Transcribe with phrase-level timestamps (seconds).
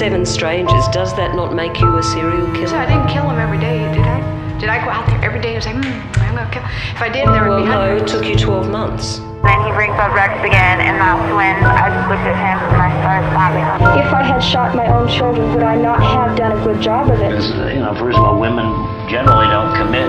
[0.00, 2.72] seven strangers, does that not make you a serial killer?
[2.72, 2.80] So killer?
[2.80, 4.16] I didn't kill him every day, did I?
[4.56, 5.84] Did I go out there every day and say, hmm,
[6.24, 6.64] I'm gonna kill?
[6.96, 8.12] If I did, there would Well, be no, it hundreds.
[8.16, 9.20] took you 12 months.
[9.44, 12.80] Then he brings up Rex again, and that's when I just looked at him and
[12.80, 13.76] I started slapping him.
[14.00, 17.12] If I had shot my own children, would I not have done a good job
[17.12, 17.36] of it?
[17.36, 18.72] Because, you know, first of all, women
[19.12, 20.08] generally don't commit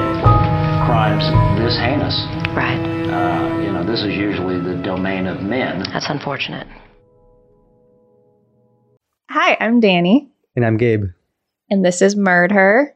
[0.88, 1.28] crimes
[1.60, 2.16] this heinous.
[2.56, 2.80] Right.
[3.12, 5.84] Uh, you know, this is usually the domain of men.
[5.92, 6.64] That's unfortunate.
[9.34, 11.06] Hi, I'm Danny, And I'm Gabe,
[11.70, 12.94] and this is Murder.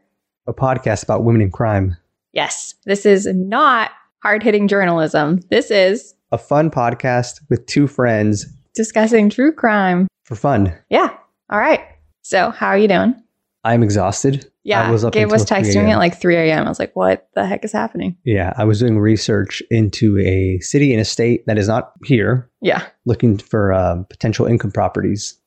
[0.48, 1.96] a podcast about women in crime.
[2.34, 5.40] Yes, this is not hard hitting journalism.
[5.50, 10.08] This is A fun podcast with two friends discussing true crime.
[10.26, 10.74] for fun.
[10.90, 11.16] Yeah.
[11.50, 11.80] All right.
[12.24, 13.16] So, how are you doing?
[13.64, 14.52] I'm exhausted.
[14.64, 14.82] Yeah.
[14.88, 16.66] I was up Gabe was texting me at like 3 a.m.
[16.66, 18.18] I was like, what the heck is happening?
[18.26, 22.50] Yeah, I was doing research into a city and a state that is not here,
[22.62, 22.84] Yeah.
[23.06, 25.40] looking for um, potential income properties.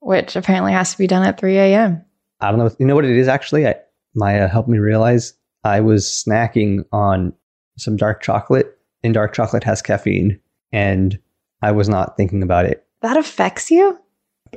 [0.00, 2.04] Which apparently has to be done at 3 a.m.
[2.40, 2.70] I don't know.
[2.78, 3.66] You know what it is actually?
[3.66, 3.76] I,
[4.14, 5.34] Maya helped me realize
[5.64, 7.32] I was snacking on
[7.76, 10.40] some dark chocolate, and dark chocolate has caffeine,
[10.72, 11.18] and
[11.62, 12.86] I was not thinking about it.
[13.02, 13.98] That affects you?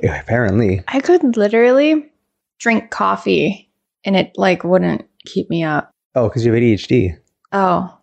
[0.02, 2.10] Apparently, I could literally
[2.58, 3.70] drink coffee
[4.04, 5.90] and it like wouldn't keep me up.
[6.14, 7.16] oh, because you have ADHD.
[7.52, 7.96] Oh.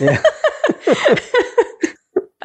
[0.00, 0.22] Yeah.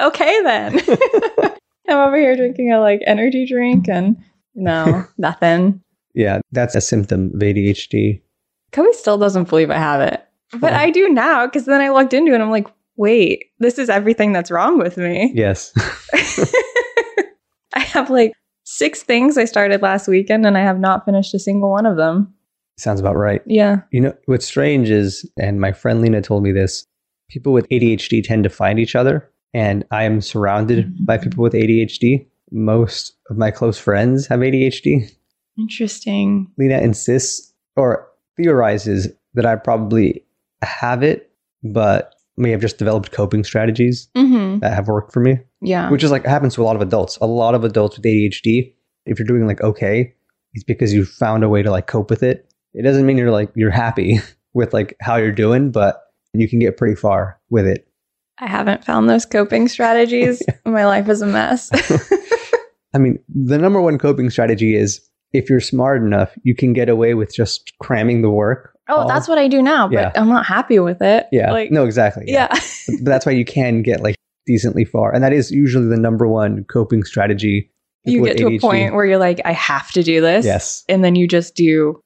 [0.00, 0.80] okay then.
[1.88, 4.16] I'm over here drinking a like energy drink and
[4.56, 5.80] no, nothing.
[6.14, 8.22] Yeah, that's a symptom of ADHD.
[8.72, 10.22] Kobe still doesn't believe I have it.
[10.52, 10.76] But Oh.
[10.76, 13.88] I do now because then I looked into it and I'm like, wait, this is
[13.88, 15.32] everything that's wrong with me.
[15.34, 15.72] Yes.
[17.74, 18.32] I have like
[18.64, 21.96] six things I started last weekend and I have not finished a single one of
[21.96, 22.32] them.
[22.78, 23.42] Sounds about right.
[23.46, 23.80] Yeah.
[23.90, 26.86] You know, what's strange is, and my friend Lena told me this,
[27.28, 29.30] people with ADHD tend to find each other.
[29.54, 31.04] And I am surrounded mm-hmm.
[31.04, 32.26] by people with ADHD.
[32.52, 35.10] Most of my close friends have ADHD.
[35.58, 36.50] Interesting.
[36.58, 38.06] Lena insists or
[38.38, 40.24] theorizes that I probably
[40.62, 41.30] have it,
[41.62, 44.58] but may have just developed coping strategies Mm-hmm.
[44.60, 45.90] that have worked for me, Yeah.
[45.90, 47.16] which is like happens to a lot of adults.
[47.20, 48.74] A lot of adults with ADHD,
[49.06, 50.14] if you're doing like okay,
[50.52, 52.50] it's because you found a way to like cope with it.
[52.74, 54.18] It doesn't mean you're like you're happy
[54.54, 56.02] with like how you're doing, but
[56.34, 57.88] you can get pretty far with it.
[58.38, 60.42] I haven't found those coping strategies.
[60.66, 61.70] My life is a mess.
[62.96, 65.00] I mean, the number one coping strategy is
[65.32, 68.72] if you're smart enough, you can get away with just cramming the work.
[68.88, 70.12] oh, all- that's what I do now, but Yeah.
[70.14, 71.26] I'm not happy with it.
[71.32, 71.52] Yeah.
[71.52, 72.24] Like, no, exactly.
[72.28, 72.48] yeah.
[72.48, 75.12] but that's why you can get like decently far.
[75.12, 77.70] And that is usually the number one coping strategy.
[78.04, 80.44] you get to a point where you're like, I have to do this.
[80.46, 80.84] Yes.
[80.88, 82.00] And then you just do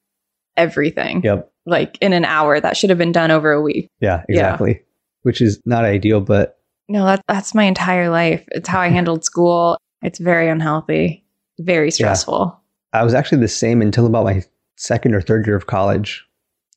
[0.56, 1.22] everything.
[1.22, 1.52] Yep.
[1.66, 2.58] Like in an hour.
[2.60, 3.88] That should have been done over a week.
[4.00, 4.38] Yeah, Yeah.
[4.40, 4.80] exactly.
[5.22, 6.58] Which is not ideal, but
[6.88, 8.42] No, that, that's my entire life.
[8.52, 9.76] It's how I handled school.
[10.02, 11.24] It's very unhealthy,
[11.58, 12.58] very stressful.
[12.92, 14.42] I was actually the same until about my
[14.76, 16.26] second or third year of college.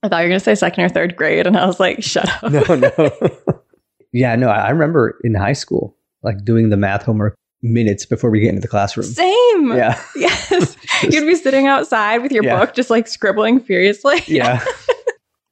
[0.04, 1.48] I thought you were going to say second or third grade.
[1.48, 2.52] And I was like, shut up.
[2.52, 3.62] No, no.
[4.12, 8.30] yeah, no, I I remember in high school, like doing the math homework minutes before
[8.30, 9.06] we get into the classroom.
[9.06, 9.72] Same.
[9.74, 10.00] Yeah.
[10.16, 10.76] Yes.
[11.04, 12.60] You'd be sitting outside with your Yeah.
[12.60, 14.22] book, just like scribbling furiously.
[14.28, 14.64] Yeah.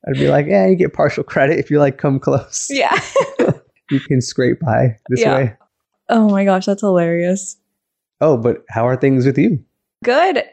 [0.08, 2.68] I'd be like, yeah, you get partial credit if you like come close.
[2.70, 2.98] Yeah.
[3.90, 5.36] You can scrape by this Yeah.
[5.36, 5.54] way.
[6.10, 7.56] oh my gosh, that's hilarious.
[8.22, 9.64] Oh, but how are things with you?
[10.04, 10.44] Good.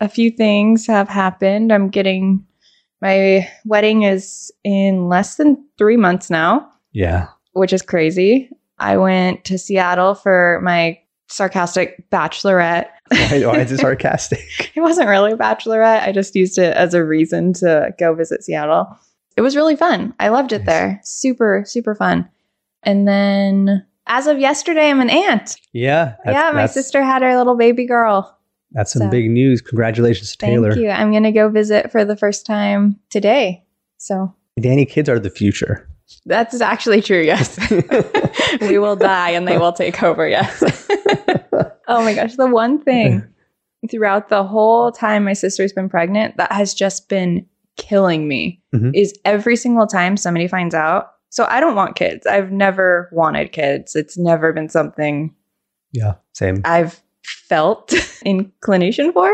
[0.00, 1.72] A few things have happened.
[1.72, 2.46] I'm getting
[3.02, 7.28] my wedding is in less than three months now, Yeah.
[7.52, 8.50] which is crazy.
[8.78, 12.88] I went to Seattle for my sarcastic bachelorette.
[13.10, 14.72] Why, why is it sarcastic?
[14.74, 16.02] It wasn't really a bachelorette.
[16.02, 18.96] I just used it as a reason to go visit Seattle.
[19.36, 20.14] It was really fun.
[20.20, 20.66] I loved it Nice.
[20.66, 21.00] there.
[21.04, 22.28] Super, super fun.
[22.82, 25.56] And then as of yesterday, I'm an aunt.
[25.72, 26.14] Yeah.
[26.24, 28.32] yeah, my sister had her little baby girl.
[28.72, 29.60] That's some so- big news.
[29.60, 30.70] Congratulations to Taylor.
[30.72, 30.90] Thank you.
[30.90, 33.64] I'm going to go visit for the first time today.
[33.98, 35.88] So Danny, kids are the future.
[36.26, 37.20] that's actually true.
[37.22, 37.58] Yes.
[38.60, 40.28] we will die and they will take over.
[40.28, 40.62] Yes.
[41.88, 42.36] oh my gosh.
[42.36, 43.26] The one thing
[43.90, 48.90] throughout the whole time my sister's been pregnant that has just been killing me Mhm.
[48.94, 51.12] is every single time somebody finds out.
[51.36, 52.26] So I don't want kids.
[52.26, 53.94] I've never wanted kids.
[53.94, 55.34] It's never been something
[55.92, 56.14] Yeah.
[56.32, 56.62] Same.
[56.64, 57.02] I've
[57.48, 57.92] felt
[58.24, 59.28] inclination for.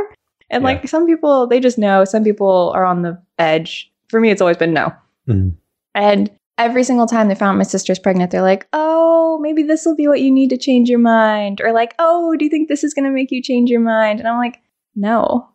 [0.50, 0.70] And Yeah.
[0.70, 2.04] like some people, they just know.
[2.04, 3.88] Some people are on the edge.
[4.08, 4.92] For me, it's always been no.
[5.28, 5.54] Mhm.
[5.94, 6.28] And
[6.58, 10.08] every single time they found my sister's pregnant, they're like, oh, maybe this will be
[10.08, 11.60] what you need to change your mind.
[11.60, 14.18] Or like, oh, do you think this is going to make you change your mind?
[14.18, 14.60] And I'm like,
[14.96, 15.48] no,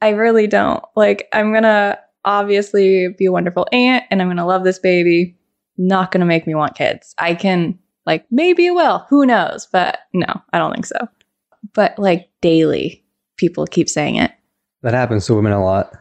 [0.00, 0.82] I really don't.
[0.96, 4.80] Like, I'm going to obviously be a wonderful aunt and I'm going to love this
[4.80, 5.36] baby.
[5.76, 7.14] Not going to make me want kids.
[7.18, 9.06] I can, like, maybe it will.
[9.08, 9.66] Who knows?
[9.70, 11.08] But no, I don't think so.
[11.74, 13.04] But like daily,
[13.36, 14.32] people keep saying it.
[14.82, 15.92] That happens to women a lot.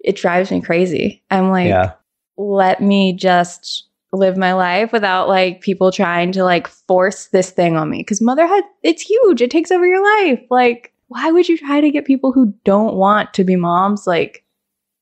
[0.00, 1.22] It drives me crazy.
[1.30, 1.92] I'm like, yeah.
[2.36, 7.76] let me just live my life without like people trying to like force this thing
[7.76, 8.04] on me.
[8.04, 9.42] Cause motherhood, it's huge.
[9.42, 10.40] It takes over your life.
[10.50, 14.44] Like, why would you try to get people who don't want to be moms like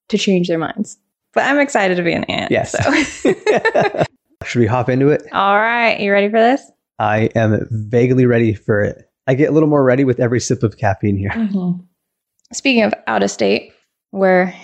[0.09, 0.99] to change their minds?
[1.37, 2.51] But I'm excited to be an aunt.
[2.51, 2.73] Yes.
[2.73, 4.05] So.
[4.45, 5.23] Should we hop into it?
[5.33, 6.01] All right.
[6.01, 6.63] You ready for this?
[6.99, 9.11] I am vaguely ready for it.
[9.27, 11.29] I get a little more ready with every sip of caffeine here.
[11.33, 11.83] Mm-hmm.
[12.55, 13.75] Speaking of out of state,
[14.13, 14.55] we're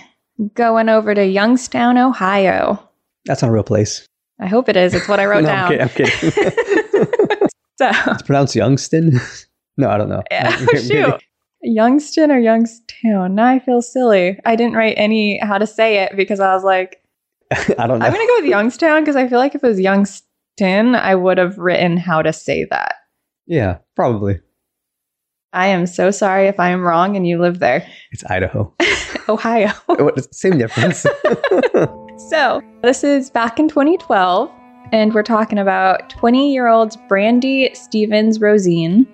[0.55, 2.89] going over to Youngstown, Ohio.
[3.27, 4.07] That's not a real place.
[4.41, 4.95] I hope it is.
[4.95, 5.79] It's what I wrote no, down.
[5.79, 6.11] I'm kidding.
[6.11, 7.39] I'm kidding.
[7.79, 9.47] So, it's pronounced Youngston.
[9.77, 10.23] no, I don't know.
[10.31, 11.23] yeah, oh, shoot.
[11.65, 13.35] Youngston or Youngstown?
[13.35, 14.39] Now I feel silly.
[14.45, 17.03] I didn't write any how to say it because I was like,
[17.51, 18.07] I don't know.
[18.07, 21.15] I'm going to go with Youngstown because I feel like if it was Youngston, I
[21.15, 22.95] would have written how to say that.
[23.47, 24.41] Yeah, probably.
[25.53, 27.87] I am so sorry if I am wrong and you live there.
[28.11, 28.75] It's Idaho.
[29.29, 29.73] Ohio.
[30.31, 31.01] Same difference.
[32.31, 34.51] so, this is back in 2012,
[34.93, 39.07] and we're talking about 20 year old Brandy Stevens Rosine.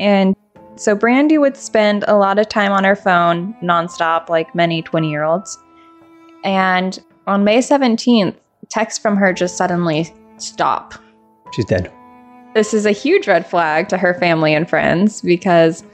[0.00, 0.34] And
[0.76, 5.10] so, Brandy would spend a lot of time on her phone nonstop, like many 20
[5.10, 5.58] year olds.
[6.44, 8.36] And on May 17th,
[8.68, 10.94] texts from her just suddenly stop.
[11.52, 11.92] She's dead.
[12.54, 15.84] This is a huge red flag to her family and friends because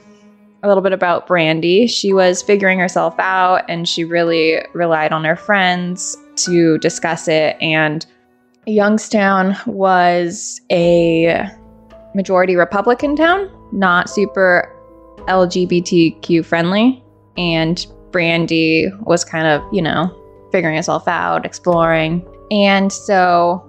[0.63, 1.87] a little bit about Brandy.
[1.87, 7.57] She was figuring herself out and she really relied on her friends to discuss it.
[7.61, 8.05] And
[8.67, 11.49] Youngstown was a
[12.13, 14.70] majority Republican town, not super
[15.27, 17.03] LGBTQ friendly.
[17.37, 20.15] And Brandy was kind of, you know,
[20.51, 22.25] figuring herself out, exploring.
[22.51, 23.67] And so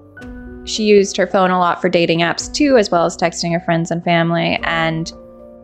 [0.65, 3.61] she used her phone a lot for dating apps too, as well as texting her
[3.61, 4.59] friends and family.
[4.65, 5.13] And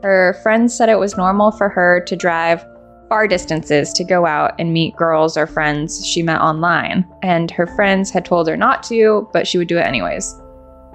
[0.02, 2.64] her friends said it was normal for her to drive
[3.08, 7.06] far distances to go out and meet girls or friends she met online.
[7.22, 10.34] And her friends had told her not to, but she would do it anyways.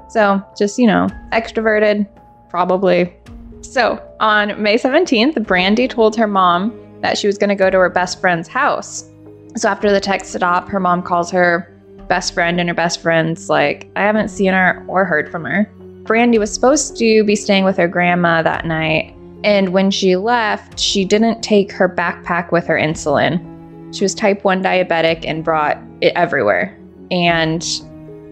[0.10, 2.08] So, just, you know, extroverted,
[2.50, 3.16] probably.
[3.64, 7.78] So, on May 17th, Brandy told her mom that she was going to go to
[7.80, 9.10] her best friend's house.
[9.56, 11.70] So, after the text stop, her mom calls her
[12.08, 15.72] best friend and her best friend's like, I haven't seen her or heard from her.
[16.04, 20.80] Brandy was supposed to be staying with her grandma that night, and when she left,
[20.80, 23.96] she didn't take her backpack with her insulin.
[23.96, 26.78] She was type 1 diabetic and brought it everywhere.
[27.10, 27.64] And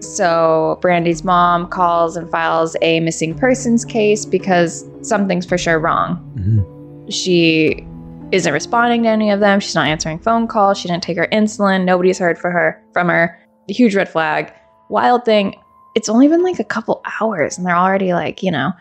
[0.01, 6.18] so Brandy's mom calls and files a missing persons case because something's for sure wrong.
[6.38, 7.09] Mm-hmm.
[7.09, 7.86] She
[8.31, 9.59] isn't responding to any of them.
[9.59, 10.77] She's not answering phone calls.
[10.77, 11.83] She didn't take her insulin.
[11.83, 13.38] Nobody's heard for her from her.
[13.68, 14.53] Huge red flag.
[14.89, 15.56] Wild thing,
[15.95, 18.71] it's only been like a couple hours and they're already like, you know,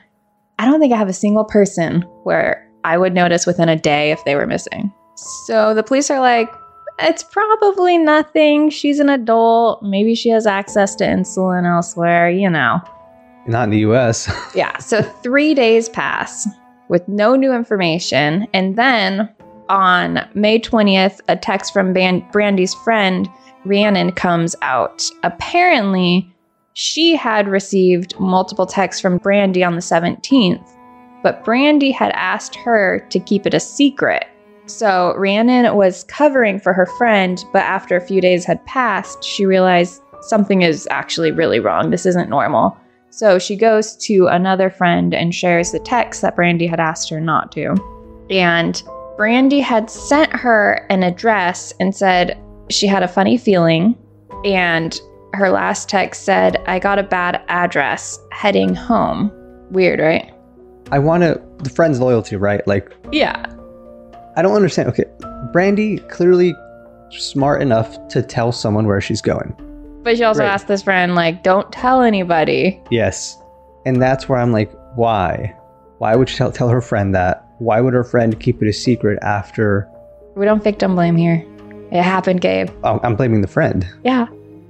[0.59, 4.11] I don't think I have a single person where I would notice within a day
[4.11, 4.93] if they were missing.
[5.47, 6.51] So the police are like,
[7.03, 8.71] it's probably nothing.
[8.71, 9.83] She's an adult.
[9.83, 12.81] Maybe she has access to insulin elsewhere, you know.
[13.47, 14.31] Not in the US.
[14.55, 14.77] yeah.
[14.79, 16.49] So three days pass
[16.89, 18.47] with no new information.
[18.53, 19.29] And then
[19.69, 23.29] on May 20th, a text from Brandy's friend,
[23.65, 25.09] Rhiannon, comes out.
[25.23, 26.29] Apparently,
[26.75, 30.67] she had received multiple texts from Brandy on the 17th,
[31.23, 34.27] but Brandy had asked her to keep it a secret.
[34.71, 39.47] So Rhiannon was covering for her friend, but after a few days had passed, she
[39.47, 41.91] realized something is actually really wrong.
[41.91, 42.77] This isn't normal.
[43.11, 47.21] So she goes to another friend and shares the text that Brandy had asked her
[47.21, 47.75] not to.
[48.31, 48.83] And
[49.17, 53.99] Brandy had sent her an address and said she had a funny feeling
[54.45, 55.01] and
[55.35, 59.31] her last text said, I got a bad address heading home.
[59.71, 60.33] Weird, right?
[60.91, 62.67] I want to, the friend's loyalty, right?
[62.67, 63.45] Like, yeah.
[64.37, 64.89] I don't understand.
[64.89, 65.05] Okay,
[65.53, 66.55] Brandy clearly
[67.11, 69.55] smart enough to tell someone where she's going.
[70.03, 70.49] But she also right.
[70.49, 72.81] asked this friend, like, don't tell anybody.
[72.91, 73.37] Yes.
[73.85, 75.55] And that's where I'm like, why?
[75.99, 77.47] Why would she tell, tell her friend that?
[77.59, 79.89] Why would her friend keep it a secret after?
[80.35, 81.45] We don't victim blame here.
[81.93, 82.71] It happened, Gabe.
[82.85, 83.87] Oh, I'm blaming the friend.
[84.05, 84.27] Yeah.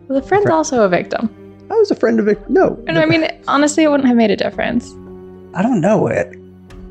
[0.09, 0.57] Well, the friend's friend.
[0.57, 1.37] also a victim.
[1.71, 2.50] I was a friend of it.
[2.50, 2.83] No.
[2.88, 4.90] And I mean, honestly, it wouldn't have made a difference.
[5.55, 6.37] I don't know it.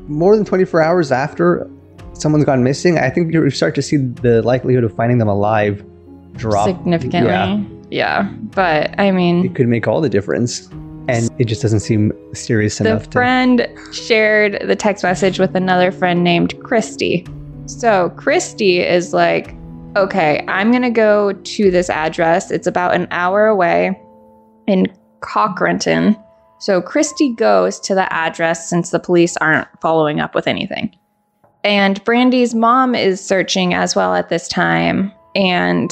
[0.08, 1.70] More than 24 hours after
[2.12, 5.84] someone's gone missing, I think you start to see the likelihood of finding them alive
[6.34, 7.30] drop significantly.
[7.30, 7.62] Yeah.
[7.90, 8.22] yeah.
[8.54, 10.68] But I mean, it could make all the difference.
[11.08, 13.04] And it just doesn't seem serious the enough.
[13.06, 17.26] The friend shared the text message with another friend named Christy.
[17.66, 19.56] So Christy is like,
[19.96, 22.50] okay, I'm going to go to this address.
[22.50, 24.00] It's about an hour away
[24.68, 24.86] in
[25.20, 26.22] Cochranton.
[26.60, 30.94] So Christy goes to the address since the police aren't following up with anything.
[31.64, 35.12] And Brandy's mom is searching as well at this time.
[35.34, 35.90] And,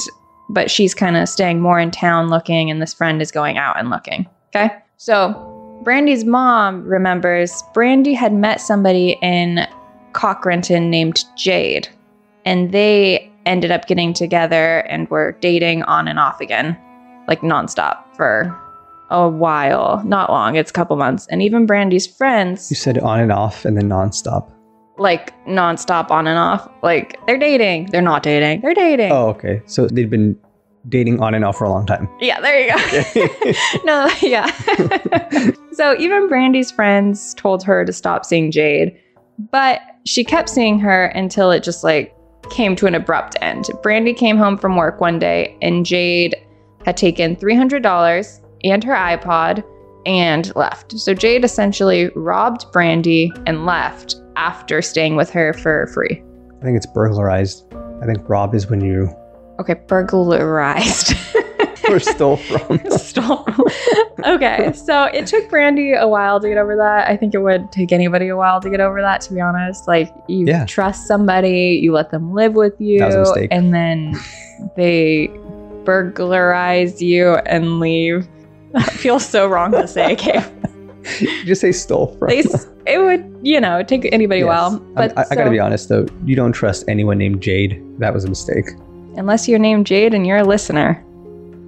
[0.49, 3.79] but she's kind of staying more in town looking, and this friend is going out
[3.79, 4.27] and looking.
[4.55, 4.73] Okay.
[4.97, 9.67] So Brandy's mom remembers Brandy had met somebody in
[10.13, 11.87] Cochranton named Jade,
[12.45, 16.77] and they ended up getting together and were dating on and off again,
[17.27, 18.55] like nonstop for
[19.09, 20.03] a while.
[20.05, 21.27] Not long, it's a couple months.
[21.27, 24.51] And even Brandy's friends You said on and off and then nonstop.
[24.99, 26.69] Like nonstop on and off.
[26.83, 27.87] Like they're dating.
[27.91, 28.61] They're not dating.
[28.61, 29.11] They're dating.
[29.11, 29.61] Oh, okay.
[29.65, 30.37] So they've been
[30.87, 32.09] dating on and off for a long time.
[32.19, 33.53] Yeah, there you go.
[33.85, 34.49] no, yeah.
[35.73, 38.97] so even Brandy's friends told her to stop seeing Jade,
[39.51, 42.15] but she kept seeing her until it just like
[42.49, 43.69] came to an abrupt end.
[43.83, 46.35] Brandy came home from work one day and Jade
[46.85, 49.63] had taken $300 and her iPod
[50.05, 50.97] and left.
[50.99, 56.23] So Jade essentially robbed Brandy and left after staying with her for free.
[56.61, 57.65] I think it's burglarized.
[58.01, 59.09] I think robbed is when you
[59.59, 61.13] Okay, burglarized.
[61.89, 62.79] were stole from.
[62.91, 63.45] Stole.
[64.25, 67.07] okay, so it took Brandy a while to get over that.
[67.09, 69.87] I think it would take anybody a while to get over that, to be honest.
[69.87, 70.65] Like, you Yeah.
[70.65, 73.47] trust somebody, you let them live with you, That was a mistake.
[73.51, 74.13] and then
[74.75, 75.27] they
[75.83, 78.27] burglarize you and leave.
[78.73, 80.43] That feels so wrong to say, okay?
[81.19, 82.27] You just say stole from.
[82.29, 82.43] They,
[82.85, 84.49] it would, you know, take anybody a Yes.
[84.49, 84.79] while.
[84.79, 87.81] But I, I gotta be honest though, you don't trust anyone named Jade.
[87.99, 88.65] That was a mistake.
[89.15, 91.03] unless you're named Jade and you're a listener.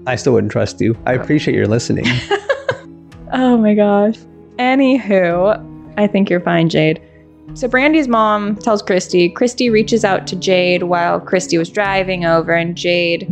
[0.05, 0.95] I still wouldn't trust you.
[1.05, 2.05] I appreciate your listening.
[3.33, 4.17] Oh my gosh.
[4.59, 7.01] Anywho, I think you're fine, Jade.
[7.53, 9.29] So Brandy's mom tells Christy.
[9.29, 13.27] Christy reaches out to Jade while Christy was driving over, and Jade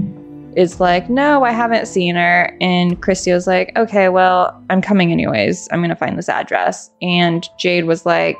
[0.55, 2.55] is like, No, I haven't seen her.
[2.61, 5.67] And Christy was like, Okay, well, I'm coming anyways.
[5.71, 6.89] I'm going to find this address.
[7.01, 8.37] And Jade was like,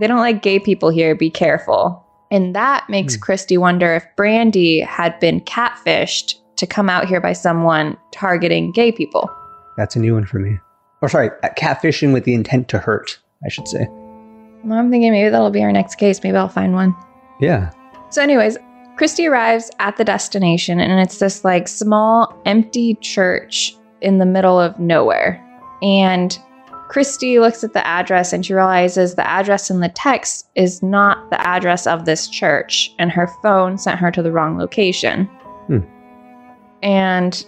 [0.00, 1.14] They don't like gay people here.
[1.14, 2.00] Be careful.
[2.30, 3.20] And that makes Hmm.
[3.20, 8.92] Christy wonder if Brandy had been catfished to come out here by someone targeting gay
[8.92, 9.30] people.
[9.76, 10.58] That's a new one for me.
[11.02, 13.86] Or sorry, uh, catfishing with the intent to hurt, I should say.
[14.64, 16.22] Well, I'm thinking maybe that'll be our next case.
[16.22, 16.94] Maybe I'll find one.
[17.40, 17.70] Yeah.
[18.10, 18.56] So, anyways,
[18.96, 24.60] Christy arrives at the destination, and it's this like small, empty church in the middle
[24.60, 25.40] of nowhere.
[25.82, 26.38] And
[26.88, 31.30] Christy looks at the address and she realizes the address in the text is not
[31.30, 35.24] the address of this church, and her phone sent her to the wrong location.
[35.66, 35.80] Hmm.
[36.82, 37.44] And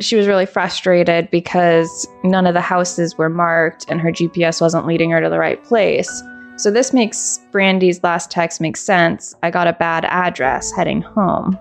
[0.00, 4.86] she was really frustrated because none of the houses were marked and her GPS wasn't
[4.86, 6.22] leading her to the right place.
[6.58, 9.34] So this makes Brandy's last text make sense.
[9.44, 11.56] I got a bad address heading home.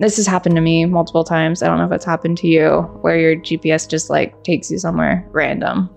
[0.00, 1.62] This has happened to me multiple times.
[1.62, 4.78] I don't know if it's happened to you where your GPS just like takes you
[4.78, 5.90] somewhere random.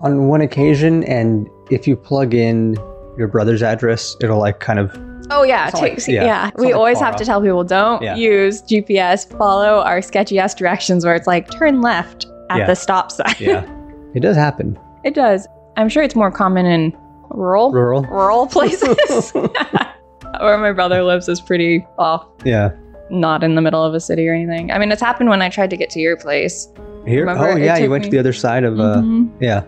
[0.00, 2.74] On one occasion, and if you plug in
[3.18, 4.96] your brother's address, it'll like kind of
[5.32, 6.50] Oh yeah, It's like- yeah, yeah.
[6.56, 8.16] We like always far have to tell people don't Yeah.
[8.16, 9.30] use GPS.
[9.36, 12.66] Follow our sketchy ass directions where it's like turn left at Yeah.
[12.66, 13.34] the stop sign.
[13.38, 13.64] yeah.
[14.14, 14.78] it does happen.
[15.04, 15.46] it does.
[15.76, 16.96] I'm sure it's more common in
[17.30, 18.02] rural Rural.
[18.02, 19.32] rural places.
[20.40, 22.70] Where my brother lives is pretty off, Yeah.
[23.10, 24.70] not in the middle of a city or anything.
[24.70, 26.68] I mean, it's happened when I tried to get to your place.
[27.06, 27.20] Here.
[27.20, 28.78] Remember, oh yeah, you went me- to the other side of.
[28.78, 29.30] uh Mhm.
[29.40, 29.62] Yeah.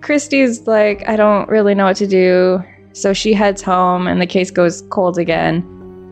[0.00, 2.62] Christy's like, I don't really know what to do.
[2.92, 5.64] So she heads home and the case goes cold again.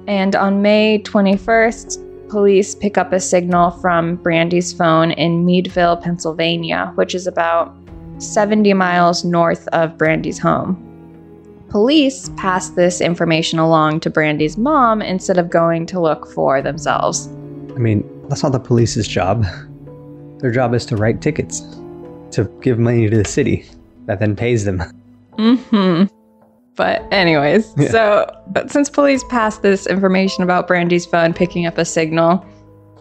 [0.08, 6.92] And on May 21st, police pick up a signal from Brandy's phone in Meadville, Pennsylvania,
[6.96, 7.74] which is about
[8.18, 10.76] 70 miles north of Brandy's home.
[11.68, 17.26] Police pass this information along to Brandy's mom instead of going to look for themselves.
[17.74, 19.44] I mean, that's not the police's job.
[20.38, 21.60] Their job is to write tickets,
[22.32, 23.66] to give money to the city,
[24.06, 24.80] that then pays them.
[25.38, 26.04] hmm
[26.76, 27.90] But anyways, Yeah.
[27.90, 32.44] so but since police passed this information about Brandy's phone picking up a signal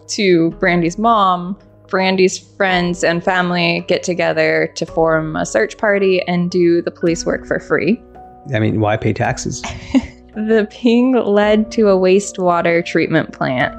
[0.08, 1.56] to Brandy's mom,
[1.88, 7.24] Brandy's friends and family get together to form a search party and do the police
[7.24, 8.02] work for free.
[8.54, 9.62] I mean, why pay taxes?
[10.36, 13.74] The ping led to a wastewater treatment plant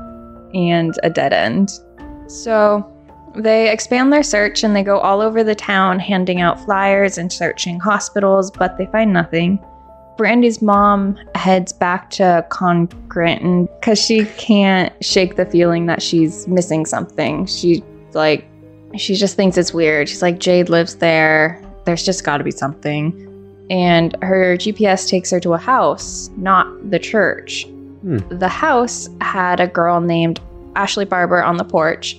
[0.55, 1.71] and a dead end.
[2.25, 2.83] So
[3.35, 7.31] they expand their search and they go all over the town handing out flyers and
[7.31, 9.63] searching hospitals, but they find nothing.
[10.17, 16.87] Brandy's mom heads back to Cochranton because she can't shake the feeling that she's missing
[16.87, 17.45] something.
[17.45, 17.83] She
[18.13, 18.49] like
[18.97, 20.09] she just thinks it's weird.
[20.09, 21.63] She's like, Jade lives there.
[21.85, 23.26] There's just got to be something
[23.69, 27.65] and her GPS takes her to a house, not the church.
[28.01, 28.19] Hmm.
[28.29, 30.39] The house had a girl named
[30.75, 32.17] Ashley Barber on the porch,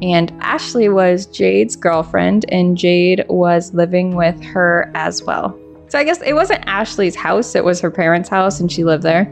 [0.00, 5.58] and Ashley was Jade's girlfriend, and Jade was living with her as well.
[5.88, 9.02] So I guess it wasn't Ashley's house, it was her parents' house, and she lived
[9.02, 9.30] there.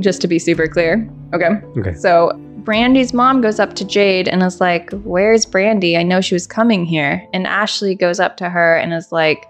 [0.00, 1.08] Just to be super clear.
[1.32, 1.48] Okay.
[1.78, 1.94] Okay.
[1.94, 5.96] So Brandy's mom goes up to Jade and is like, Where's Brandy?
[5.96, 7.26] I know she was coming here.
[7.32, 9.46] And Ashley goes up to her and is like,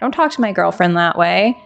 [0.00, 1.56] Don't talk to my girlfriend that way.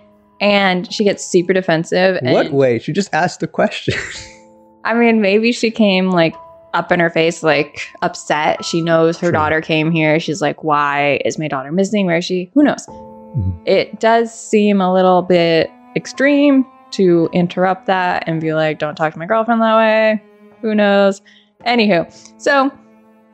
[0.41, 2.19] And she gets super defensive.
[2.23, 2.79] And What way?
[2.79, 3.95] She just asked the question.
[4.85, 6.35] I mean, maybe she came like
[6.73, 8.65] up in her face, like upset.
[8.65, 9.33] She knows her True.
[9.33, 10.19] daughter came here.
[10.21, 12.07] She's like, Why is my daughter missing?
[12.07, 12.51] Where is she?
[12.55, 12.87] Who knows?
[12.87, 13.61] Mhm.
[13.67, 19.13] It does seem a little bit extreme to interrupt that and be like, Don't talk
[19.13, 20.23] to my girlfriend that way.
[20.63, 21.21] Who knows?
[21.67, 22.11] Anywho,
[22.41, 22.71] so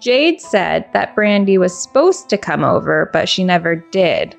[0.01, 4.35] Jade said that Brandy was supposed to come over, but she never did.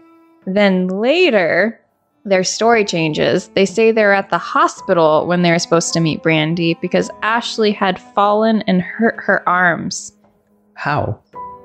[0.48, 1.80] Then later,
[2.26, 3.50] their story changes.
[3.50, 7.72] They say they're at the hospital when they were supposed to meet Brandy because Ashley
[7.72, 10.14] had fallen and hurt her arms
[10.74, 11.20] How?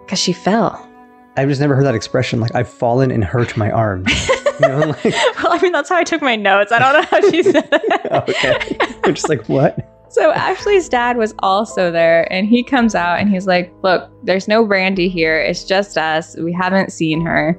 [0.04, 0.88] because she fell.
[1.36, 2.40] I've just never heard that expression.
[2.40, 4.10] Like I've fallen and hurt my arms.
[4.60, 6.72] you know, like Well, I mean, that's how I took my notes.
[6.72, 8.12] I don't know how she said it.
[8.12, 8.76] okay.
[9.04, 9.88] I'm just like what?
[10.10, 14.46] So Ashley's dad was also there and he comes out and he's like, "Look, there's
[14.46, 15.38] no Brandy here.
[15.40, 16.36] It's just us.
[16.36, 17.58] We haven't seen her."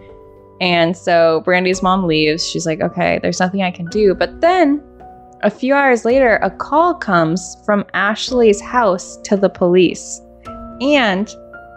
[0.64, 2.48] And so Brandy's mom leaves.
[2.48, 4.82] She's like, "Okay, there's nothing I can do." But then
[5.42, 10.22] a few hours later, a call comes from Ashley's house to the police.
[10.80, 11.30] And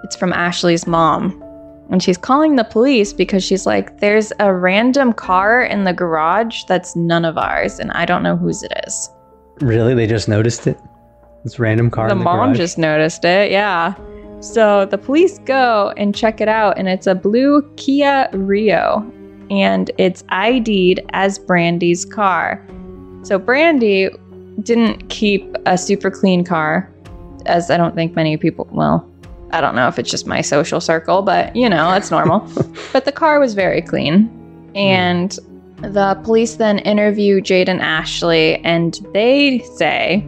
[0.05, 1.43] it's from Ashley's mom.
[1.90, 6.62] And she's calling the police because she's like, "There's a random car in the garage
[6.69, 9.11] that's none of ours and I don't know whose it is."
[9.62, 9.95] Really?
[9.95, 10.78] They just noticed it?
[11.43, 12.09] This random car.
[12.09, 12.57] the the mom garage?
[12.57, 13.95] just noticed it yeah
[14.40, 19.00] so the police go and check it out and it's a blue kia rio
[19.50, 22.64] and it's id'd as brandy's car.
[23.23, 24.11] So brandy
[24.62, 26.90] didn't keep a super clean car
[27.45, 29.09] as i don't think many people well
[29.52, 32.40] i don't know if it's just my social circle but you know it's normal.
[32.93, 34.31] But the car was very clean
[34.75, 35.38] and
[35.83, 40.26] the police then interview jade and ashley and they say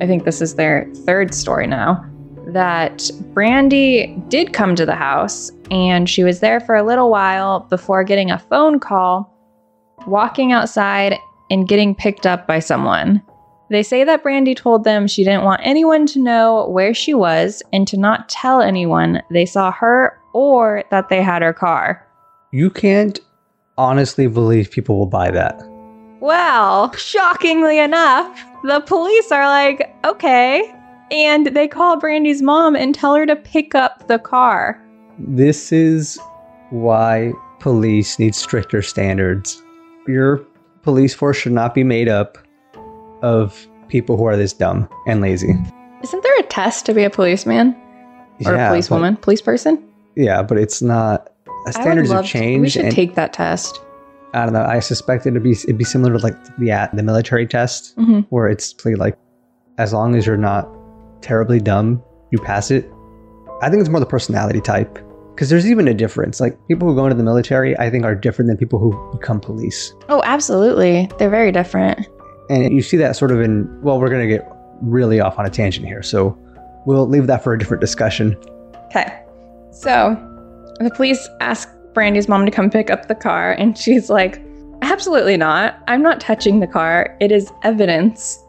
[0.00, 2.04] I think this is their third story now,
[2.52, 7.60] that Brandy did come to the house and she was there for a little while
[7.60, 9.32] before getting a phone call,
[10.06, 11.16] walking outside,
[11.50, 13.22] and getting picked up by someone.
[13.70, 17.62] They say that Brandy told them she didn't want anyone to know where she was
[17.72, 22.06] and to not tell anyone they saw her or that they had her car.
[22.50, 23.18] You can't
[23.78, 25.58] honestly believe people will buy that.
[26.20, 30.74] Well, shockingly enough, the police are like, okay.
[31.12, 34.80] And they call Brandy's mom and tell her to pick up the car.
[35.18, 36.18] This is
[36.70, 39.62] why police need stricter standards.
[40.08, 40.38] Your
[40.82, 42.38] police force should not be made up
[43.22, 45.54] of people who are this dumb and lazy.
[46.02, 47.76] Isn't there a test to be a policeman
[48.46, 49.82] or a but- policewoman, police person?
[50.16, 51.26] Yeah, but it's not.
[51.44, 52.62] The I would standards have love to- changed.
[52.62, 53.80] We should and take that test.
[54.34, 54.64] I don't know.
[54.64, 58.24] I suspect it'd be it'd be similar to like the the military test, Mhm.
[58.30, 59.16] where it's pretty like
[59.78, 60.68] as long as you're not
[61.22, 62.90] terribly dumb, you pass it.
[63.62, 64.98] I think it's more the personality type
[65.34, 66.40] because there's even a difference.
[66.40, 69.40] Like people who go into the military, I think are different than people who become
[69.40, 71.08] police, Oh, absolutely.
[71.18, 72.06] They're very different.
[72.50, 73.68] and you see that sort of in.
[73.82, 74.46] Well, we're gonna get
[74.82, 76.36] really off on a tangent here, so
[76.86, 78.36] we'll leave that for a different discussion.
[78.86, 79.22] Okay.
[79.70, 80.16] So
[80.80, 84.42] the police ask Brandy's mom to come pick up the car, and she's like,
[84.82, 85.76] Absolutely not.
[85.86, 87.16] I'm not touching the car.
[87.20, 88.42] It is evidence.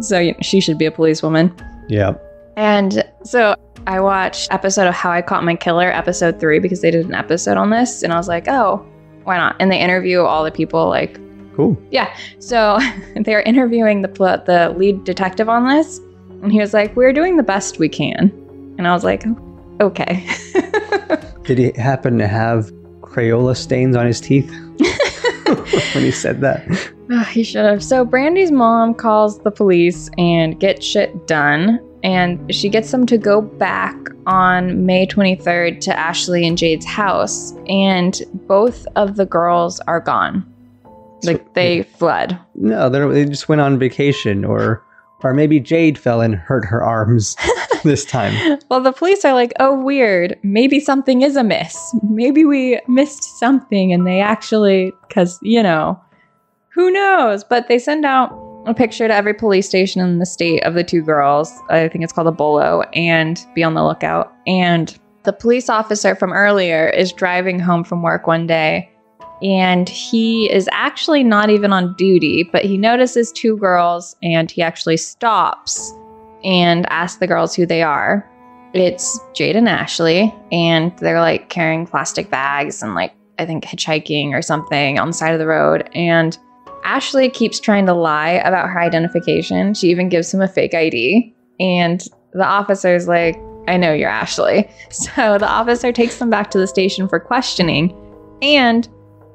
[0.00, 1.52] So you know, she should be a policewoman.
[1.88, 2.14] Yeah,
[2.56, 3.54] And so
[3.86, 7.14] I watched episode of How I Caught My Killer, episode three, because they did an
[7.14, 8.84] episode on this, and I was like, oh,
[9.24, 9.56] why not?
[9.60, 11.20] And they interview all the people, like,
[11.54, 11.80] cool.
[11.90, 12.14] Yeah.
[12.38, 12.78] So
[13.16, 16.00] they're interviewing the pl- the lead detective on this,
[16.42, 18.32] and he was like, we're doing the best we can,
[18.78, 19.24] and I was like,
[19.80, 20.28] okay.
[21.44, 24.50] Did he happen to have Crayola stains on his teeth
[25.94, 26.92] when he said that?
[27.10, 27.82] Ah, he should have.
[27.82, 31.80] So Brandy's mom calls the police and gets shit done.
[32.02, 37.52] And she gets them to go back on May 23rd to Ashley and Jade's house.
[37.68, 40.46] And both of the girls are gone.
[41.24, 42.38] Like they fled.
[42.54, 44.84] No, they just went on vacation, or
[45.24, 47.36] or maybe Jade fell and hurt her arms
[47.82, 48.58] this time.
[48.70, 50.38] Well, the police are like, oh, weird.
[50.42, 51.94] Maybe something is amiss.
[52.08, 56.00] Maybe we missed something and they actually, because, you know,
[56.76, 57.42] who knows?
[57.42, 58.30] But they send out
[58.66, 61.50] a picture to every police station in the state of the two girls.
[61.70, 64.32] I think it's called a bolo, and be on the lookout.
[64.46, 68.92] And the police officer from earlier is driving home from work one day.
[69.42, 74.62] And he is actually not even on duty, but he notices two girls and he
[74.62, 75.92] actually stops
[76.44, 78.30] and asks the girls who they are.
[78.74, 84.32] It's Jade and Ashley, and they're like carrying plastic bags and like I think, hitchhiking
[84.32, 85.88] or something on the side of the road.
[85.94, 86.38] And
[86.86, 89.74] Ashley keeps trying to lie about her identification.
[89.74, 91.34] She even gives him a fake ID.
[91.58, 92.00] And
[92.32, 94.70] the officer's like, I know you're Ashley.
[94.90, 97.92] So the officer takes them back to the station for questioning.
[98.40, 98.88] And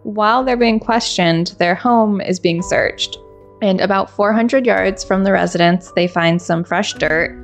[0.04, 3.18] while they're being questioned, their home is being searched.
[3.62, 7.38] And about 400 yards from the residence, they find some fresh dirt.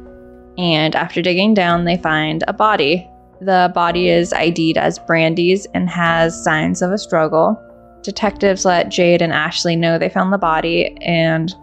[0.58, 3.08] And after digging down, they find a body.
[3.41, 7.62] The body is ID'd as Brandy's and has signs of a struggle.
[8.08, 11.54] Detectives let Jade and Ashley know they found the body, and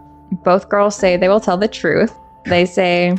[0.43, 2.13] both girls say they will tell the truth.
[2.45, 3.15] They say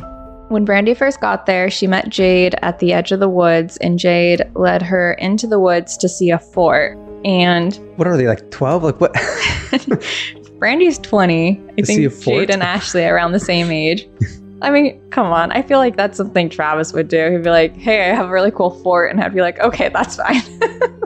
[0.47, 3.99] when Brandy first got there, she met Jade at the edge of the woods, and
[3.99, 6.97] Jade led her into the woods to see a fort.
[7.25, 8.49] And What are they like?
[8.49, 8.81] Twelve?
[8.83, 9.13] Like what?
[10.57, 11.59] Brandy's 20.
[11.59, 12.23] I a think fort?
[12.23, 14.07] Jade and Ashley are around the same age.
[14.61, 15.51] I mean, come on.
[15.51, 17.29] I feel like that's something Travis would do.
[17.29, 19.11] He'd be like, hey, I have a really cool fort.
[19.11, 20.41] And I'd be like, okay, that's fine.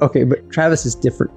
[0.03, 1.33] okay, but Travis is different.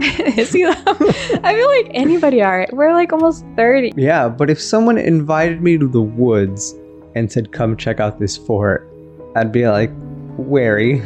[0.36, 0.64] Is he?
[0.66, 2.66] I feel like anybody are.
[2.72, 3.92] We're like almost 30.
[3.96, 6.74] yeah, but if someone invited me to the woods
[7.14, 8.88] and said, "Come check out this fort,"
[9.36, 9.90] I'd be like
[10.36, 11.02] wary.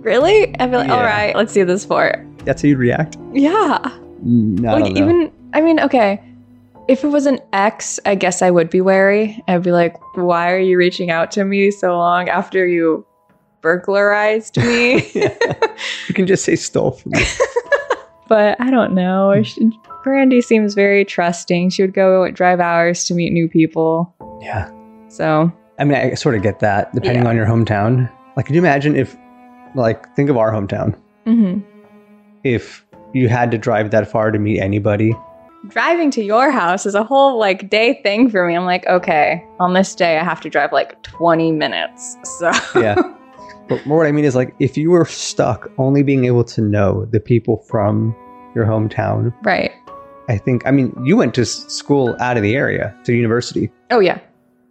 [0.00, 0.54] Really?
[0.58, 0.94] I'd be like, Yeah.
[0.96, 2.24] all right, let's see this fort.
[2.44, 3.16] That's how you'd react.
[3.32, 3.78] Yeah.
[3.82, 3.90] I
[4.24, 5.00] like know.
[5.00, 6.22] even I mean, okay.
[6.88, 9.42] If it was an ex, I guess I would be wary.
[9.48, 13.04] I'd be like, why are you reaching out to me so long after you
[13.60, 15.10] burglarized me?
[15.14, 17.24] you can just say stole from me.
[18.28, 19.30] But I don't know.
[19.32, 19.72] I should-
[20.04, 21.70] Brandy seems very trusting.
[21.70, 24.14] She would go at drive hours to meet new people.
[24.40, 24.70] yeah.
[25.08, 27.28] So I mean, I sort of get that, depending Yeah.
[27.30, 28.10] on your hometown.
[28.36, 29.16] Like, could you imagine if,
[29.74, 30.94] like, think of our hometown.
[31.26, 31.62] mhm.
[32.44, 35.16] If you had to drive that far to meet anybody,
[35.68, 38.54] driving to your house is a whole like day thing for me.
[38.54, 42.16] I'm like, okay, on this day I have to drive like 20 minutes.
[42.38, 42.94] So yeah.
[43.68, 46.60] but more what I mean is, like, if you were stuck only being able to
[46.60, 48.14] know the people from
[48.54, 49.72] your hometown, right.
[50.28, 53.70] I think, I mean, you went to school out of the area, to university.
[53.90, 54.18] Oh yeah.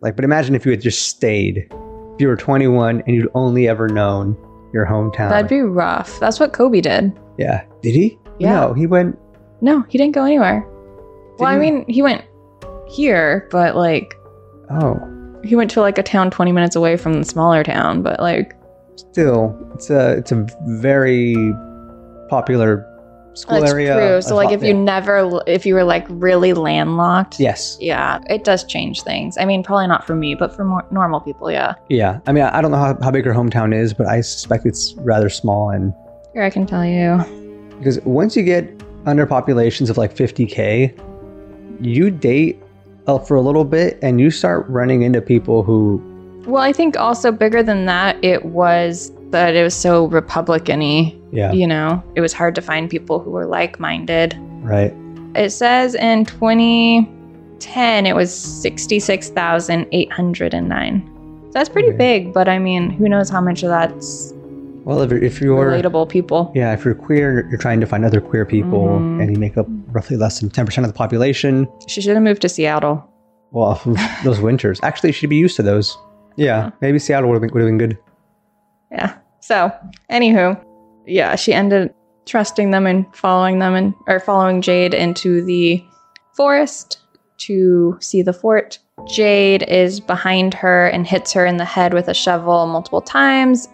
[0.01, 1.67] Like, but imagine if you had just stayed.
[1.71, 4.37] If you were 21 and you'd only ever known
[4.73, 5.29] your hometown.
[5.29, 6.19] That'd be rough.
[6.19, 7.11] That's what Kobe did.
[7.37, 7.63] yeah.
[7.81, 8.17] Did he?
[8.39, 8.53] Yeah.
[8.53, 9.17] No, he went.
[9.61, 10.63] No, he didn't go anywhere.
[11.39, 12.23] well, I Didn't mean, he went
[12.87, 14.13] here, but like
[14.69, 14.99] Oh,
[15.43, 18.53] he went to like a town 20 minutes away from the smaller town, but like
[18.97, 21.35] still, it's a it's a very
[22.29, 22.85] popular
[23.37, 23.95] school that's area.
[23.95, 24.21] true.
[24.21, 28.63] So like if you never if you were like really landlocked, yes, yeah, it does
[28.63, 29.37] change things.
[29.37, 31.75] I mean, probably not for me, but for more normal people, yeah.
[31.89, 32.19] yeah.
[32.27, 34.93] I mean, I don't know how, how big her hometown is, but I suspect it's
[34.97, 35.69] rather small.
[35.69, 35.93] And
[36.33, 37.23] Here I can tell you.
[37.77, 38.69] because once you get
[39.05, 40.99] under populations of like 50k,
[41.79, 42.61] you date
[43.05, 46.01] uh, for a little bit, and you start running into people who
[46.47, 51.13] Well, I think also bigger than that, it was that it was so Republican-y.
[51.31, 51.51] Yeah.
[51.51, 54.35] You know, it was hard to find people who were like-minded.
[54.63, 54.93] Right.
[55.35, 61.13] It says in 2010 it was 66,809.
[61.47, 61.97] So that's pretty Okay.
[61.97, 64.33] big, but I mean, who knows how much of that's
[64.85, 66.49] Well, if, if you're relatable people.
[66.55, 69.21] yeah, if you're queer, you're trying to find other queer people, Mhm.
[69.21, 71.67] and you make up roughly less than 10% of the population.
[71.87, 73.03] She should have moved to Seattle.
[73.51, 73.81] Well,
[74.23, 74.79] those winters.
[74.83, 75.97] Actually, she'd be used to those.
[76.37, 77.97] Yeah, maybe Seattle would have been, would have been good.
[78.91, 79.17] Yeah.
[79.41, 79.71] So,
[80.09, 80.63] anywho,
[81.05, 81.93] yeah, she ended
[82.25, 85.83] trusting them and following them and or following Jade into the
[86.33, 86.99] forest
[87.39, 88.79] to see the fort.
[89.07, 93.67] Jade is behind her and hits her in the head with a shovel multiple times.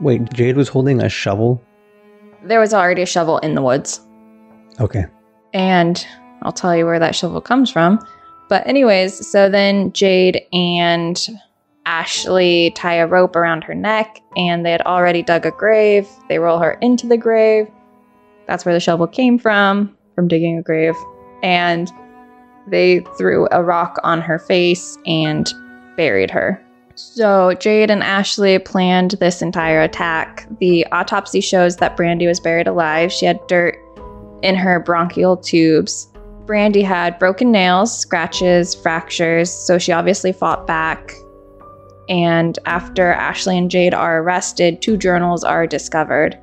[0.00, 1.62] Wait, Jade was holding a shovel?
[2.44, 4.00] There was already a shovel in the woods.
[4.80, 5.06] Okay.
[5.52, 6.06] And
[6.42, 7.98] I'll tell you where that shovel comes from.
[8.48, 11.28] But, anyways, so then Jade and
[11.88, 16.06] Ashley tie a rope around her neck, and they had already dug a grave.
[16.28, 17.66] They roll her into the grave.
[18.46, 20.94] That's where the shovel came from, from digging a grave.
[21.42, 21.90] And
[22.66, 25.50] they threw a rock on her face and
[25.96, 26.62] buried her.
[26.94, 30.46] So Jade and Ashley planned this entire attack.
[30.60, 33.10] The autopsy shows that Brandy was buried alive.
[33.10, 33.78] She had dirt
[34.42, 36.12] in her bronchial tubes.
[36.44, 41.14] Brandy had broken nails, scratches, fractures, so she obviously fought back.
[42.08, 46.38] And after Ashley and Jade are arrested, two journals are discovered.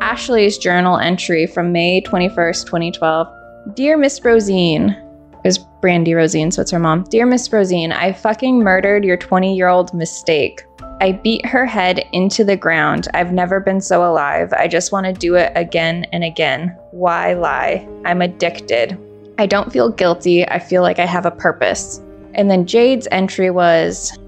[0.00, 3.28] Ashley's journal entry from May 21st, 2012
[3.74, 4.96] Dear Miss Rosine,
[5.44, 7.04] is Brandy Rosine, so it's her mom.
[7.04, 10.64] Dear Miss Rosine, I fucking murdered your 20 year old mistake.
[11.00, 13.08] I beat her head into the ground.
[13.14, 14.52] I've never been so alive.
[14.52, 16.76] I just want to do it again and again.
[16.90, 17.88] Why lie?
[18.04, 18.98] I'm addicted.
[19.38, 20.46] I don't feel guilty.
[20.46, 22.02] I feel like I have a purpose.
[22.34, 24.18] And then Jade's entry was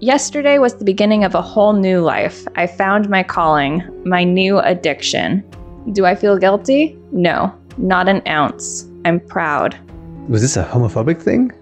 [0.00, 2.46] Yesterday was the beginning of a whole new life.
[2.56, 5.44] I found my calling, my new addiction.
[5.92, 6.98] Do I feel guilty?
[7.12, 8.88] No, not an ounce.
[9.04, 9.78] I'm proud.
[10.26, 11.52] Was this a homophobic thing?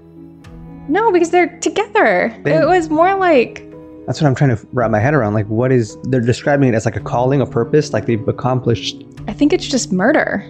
[0.88, 2.26] No, because they're together.
[2.46, 3.68] It was more like,
[4.06, 5.34] That's what I'm trying to wrap my head around.
[5.34, 9.02] Like, what is they're describing it as like a calling, a purpose, like they've accomplished.
[9.26, 10.46] I think it's just murder.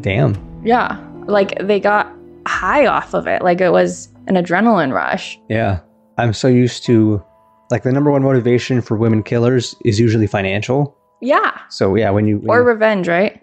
[0.00, 0.34] Damn.
[0.64, 0.98] Yeah.
[1.26, 2.10] Like they got
[2.46, 3.42] high off of it.
[3.42, 5.38] Like it was an adrenaline rush.
[5.50, 5.80] Yeah.
[6.18, 7.22] I'm so used to
[7.70, 10.96] like the number one motivation for women killers is usually financial.
[11.20, 11.58] Yeah.
[11.70, 13.40] So yeah, when you, when Or you revenge, right?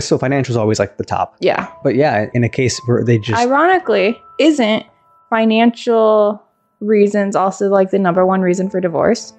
[0.00, 1.36] so financial is always like the top.
[1.40, 1.66] Yeah.
[1.84, 4.84] But yeah, in a case where they just Ironically, isn't
[5.28, 6.42] financial
[6.80, 9.32] reasons also like the number one reason for divorce?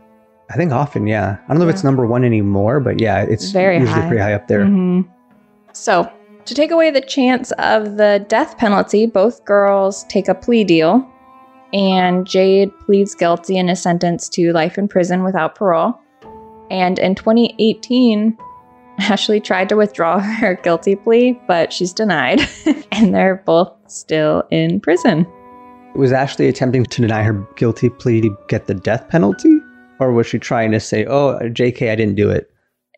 [0.49, 1.37] I think often, yeah.
[1.45, 4.07] I don't know if it's number one anymore, but yeah, it's Very usually high.
[4.07, 4.63] pretty high up there.
[4.65, 5.05] Mhm.
[5.73, 6.09] So,
[6.45, 11.05] to take away the chance of the death penalty, both girls take a plea deal,
[11.73, 15.99] and Jade pleads guilty and is sentenced to life in prison without parole.
[16.69, 18.37] And in 2018,
[18.99, 22.41] Ashley tried to withdraw her guilty plea, but she's denied,
[22.91, 25.25] and they're both still in prison.
[25.95, 29.59] Was Ashley attempting to deny her guilty plea to get the death penalty?
[29.99, 32.51] Or was she trying to say, oh, JK, I didn't do it?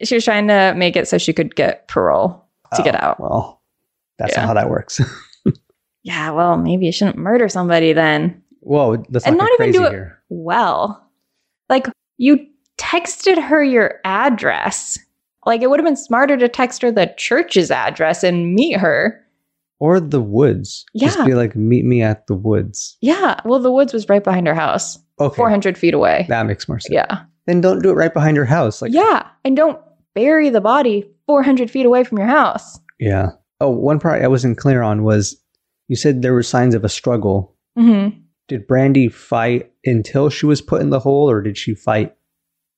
[0.04, 3.20] She was trying to make it so she could get parole to get Oh, out.
[3.22, 3.62] Well,
[4.18, 4.42] that's Yeah.
[4.42, 5.00] not how that works.
[6.04, 8.42] Yeah, well, maybe you shouldn't murder somebody then.
[8.70, 10.22] Whoa, let's And not, even do it- here.
[10.30, 11.04] well.
[11.70, 12.46] Like you
[12.78, 15.00] texted her your address.
[15.46, 19.26] Like it would have been smarter to text her the church's address and meet her.
[19.80, 20.86] Or the woods.
[20.94, 21.08] Yeah.
[21.08, 22.98] Just be like, meet me at the woods.
[23.02, 23.40] Yeah.
[23.46, 25.36] Well, the woods was right behind her house, Okay.
[25.36, 26.26] 400 feet away.
[26.30, 26.94] That makes more sense.
[26.94, 27.24] Yeah.
[27.48, 28.82] Then don't do it right behind your house.
[28.82, 29.28] Like, yeah.
[29.46, 29.80] And don't
[30.14, 32.78] bury the body 400 feet away from your house.
[33.00, 33.30] Yeah.
[33.62, 35.42] Oh, one part I wasn't clear on was
[35.88, 37.56] you said there were signs of a struggle.
[37.78, 38.10] hmm
[38.50, 42.14] Did Brandy fight until she was put in the hole, or did she fight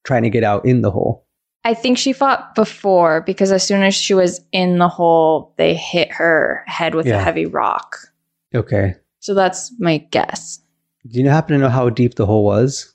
[0.03, 1.25] trying to get out in the hole?
[1.63, 5.73] I think she fought before because as soon as she was in the hole, they
[5.75, 7.19] hit her head with Yeah.
[7.19, 7.97] a heavy rock.
[8.53, 8.95] Okay.
[9.19, 10.59] So that's my guess.
[11.07, 12.93] Do you happen to know how deep the hole was?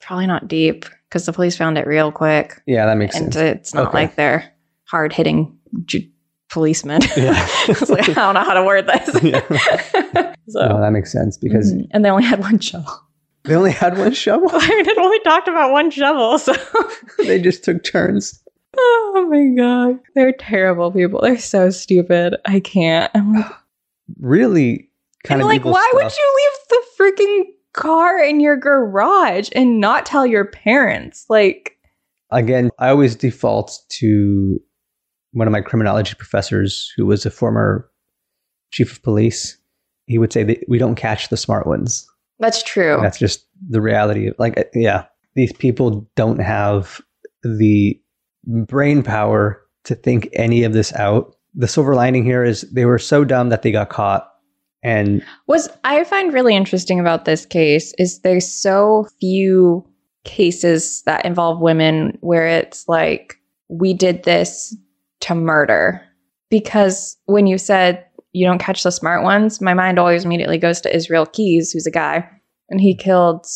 [0.00, 2.62] Probably not deep because the police found it real quick.
[2.66, 3.24] Yeah, that makes sense.
[3.24, 3.58] and sense.
[3.58, 3.98] it's not Okay.
[3.98, 4.52] like they're
[4.84, 5.56] hard hitting
[5.86, 6.08] ju-
[6.50, 7.00] policemen.
[7.16, 7.46] Yeah.
[7.68, 9.22] It's like, I don't know how to word this.
[9.22, 10.34] Yeah.
[10.48, 11.86] so, no, that makes sense because Mhm.
[11.92, 12.92] and they only had one shovel.
[13.44, 14.48] they only had one shovel.
[14.52, 16.38] I mean, it only talked about one shovel.
[16.38, 16.54] So,
[17.18, 18.42] they just took turns.
[18.76, 21.20] oh my god, they're terrible people.
[21.20, 22.36] They're so stupid.
[22.44, 23.10] I can't.
[23.14, 23.46] I'm like,
[24.20, 24.88] Really
[25.24, 29.80] kind and of like, why would you leave the freaking car in your garage and
[29.80, 31.26] not tell your parents?
[31.28, 31.74] Like,
[32.30, 34.58] Again, I always default to
[35.32, 37.88] one of my criminology professors who was a former
[38.70, 39.57] chief of police.
[40.08, 42.08] He would say that we don't catch the smart ones.
[42.40, 42.98] that's true.
[43.02, 44.28] That's just the reality.
[44.28, 47.00] of Like, uh, yeah, these people don't have
[47.42, 48.00] the
[48.44, 51.36] brain power to think any of this out.
[51.54, 54.28] The silver lining here is they were so dumb that they got caught.
[54.82, 59.84] And What's I find really interesting about this case is there's so few
[60.24, 64.76] cases that involve women where it's like we did this
[65.20, 66.02] to murder
[66.50, 68.04] because when you said
[68.38, 71.86] you don't catch the smart ones my mind always immediately goes to Israel Keyes who's
[71.86, 72.28] a guy
[72.68, 73.46] and he killed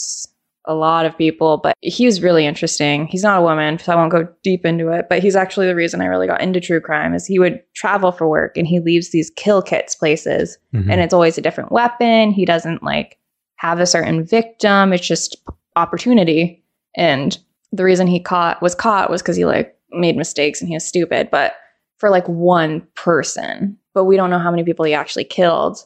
[0.66, 3.96] a lot of people but he was really interesting he's not a woman so I
[3.96, 6.80] won't go deep into it but he's actually the reason I really got into true
[6.80, 10.90] crime is he would travel for work and he leaves these kill kits places mm-hmm.
[10.90, 12.30] and it's always a different weapon.
[12.30, 13.18] He doesn't like
[13.62, 14.92] have a certain victim.
[14.92, 15.36] It's just
[15.76, 16.64] opportunity.
[16.96, 17.38] And
[17.70, 20.84] the reason he caught was caught was because he like made mistakes and he was
[20.84, 21.30] stupid.
[21.30, 21.54] But
[21.98, 25.78] for like one person, but we don't know how many people he actually killed.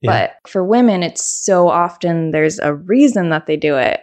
[0.00, 0.28] Yeah.
[0.42, 4.00] But for women, it's so often there's a reason that they do it,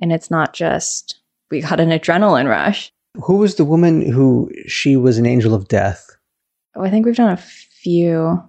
[0.00, 2.92] and it's not just we got an adrenaline rush.
[3.24, 6.06] who was the woman who she was an angel of death?
[6.76, 8.40] Oh, I think we've done a few.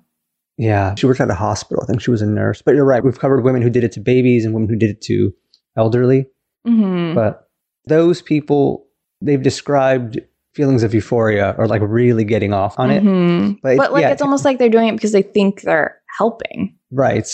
[0.57, 1.81] Yeah, she worked at a hospital.
[1.81, 2.61] I think she was a nurse.
[2.61, 3.03] But you're right.
[3.03, 5.33] We've covered women who did it to babies and women who did it to
[5.75, 6.27] elderly.
[6.65, 7.47] hmm But
[7.87, 8.85] those people,
[9.21, 10.19] they've described
[10.53, 13.03] feelings of euphoria or like really getting off on it.
[13.03, 13.57] Mhm.
[13.63, 16.75] But, But like yeah, it's almost like they're doing it because they think they're helping.
[16.91, 17.27] right.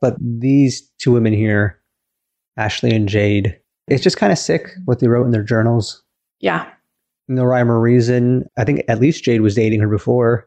[0.00, 1.80] But these two women here,
[2.56, 3.58] Ashley and Jade,
[3.88, 6.02] it's just kind of sick what they wrote in their journals.
[6.40, 6.70] Yeah.
[7.26, 8.44] No rhyme or reason.
[8.56, 10.46] I think at least Jade was dating her before.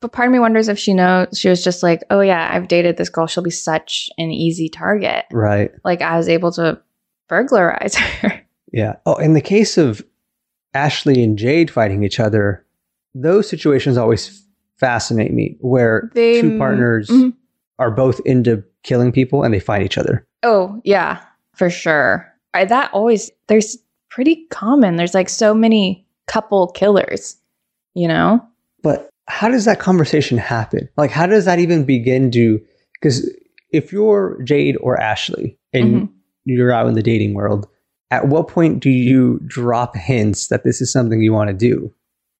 [0.00, 2.68] But part of me wonders if she knows she was just like, oh yeah, I've
[2.68, 3.26] dated this girl.
[3.28, 5.24] She'll be such an easy target.
[5.32, 5.70] Right.
[5.84, 6.80] Like I was able to
[7.28, 8.42] burglarize her.
[8.72, 8.96] Yeah.
[9.06, 10.02] Oh, in the case of
[10.74, 12.64] Ashley and Jade fighting each other,
[13.14, 14.44] those situations always
[14.76, 17.32] fascinate me where They- two partners Mhm.
[17.78, 20.24] are both into killing people and they fight each other.
[20.42, 21.20] Oh yeah,
[21.54, 22.26] for sure.
[22.54, 23.76] I, that always there's
[24.10, 24.96] pretty common.
[24.96, 27.36] There's like so many couple killers.
[27.94, 28.40] you know?
[28.84, 30.88] But how does that conversation happen?
[30.96, 32.60] Like, how does that even begin to?
[32.92, 33.28] Because
[33.72, 36.08] if you're Jade or Ashley and Mhm.
[36.44, 37.66] you're out in the dating world,
[38.10, 41.92] at what point do you drop hints that this is something you want to do?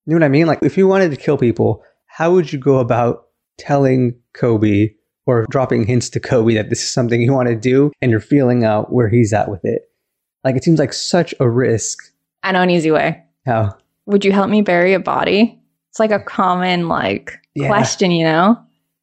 [0.07, 0.47] You know what I mean?
[0.47, 3.27] Like, if you wanted to kill people, how would you go about
[3.59, 4.95] telling Kobe
[5.27, 8.21] or dropping hints to Kobe that this is something you want to do and you're
[8.21, 9.83] feeling out where he's at with it?
[10.45, 11.99] Like, it seems like such a risk.
[12.43, 13.23] I know an easy way.
[13.45, 13.77] How?
[14.07, 15.61] Would you help me bury a body?
[15.91, 17.67] It's like a common like Yeah.
[17.69, 18.57] question, you know?